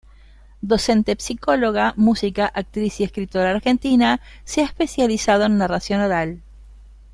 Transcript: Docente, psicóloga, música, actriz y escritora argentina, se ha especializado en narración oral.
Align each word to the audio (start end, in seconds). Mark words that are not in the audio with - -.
Docente, 0.61 1.15
psicóloga, 1.15 1.93
música, 1.95 2.47
actriz 2.47 2.99
y 2.99 3.03
escritora 3.03 3.51
argentina, 3.51 4.19
se 4.45 4.61
ha 4.61 4.65
especializado 4.65 5.43
en 5.45 5.59
narración 5.59 6.01
oral. 6.01 6.41